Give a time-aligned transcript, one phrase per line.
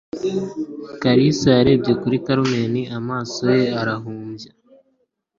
[1.01, 4.49] Kalisa yarebye kuri Carmen, amaso ye arahumbya.